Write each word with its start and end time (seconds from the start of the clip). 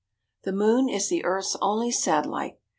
= 0.23 0.43
The 0.45 0.51
moon 0.51 0.89
is 0.89 1.09
the 1.09 1.23
earth's 1.23 1.55
only 1.61 1.91
satellite. 1.91 2.57